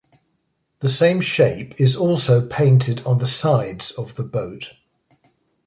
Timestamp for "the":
0.79-0.89, 3.19-3.27, 4.15-4.23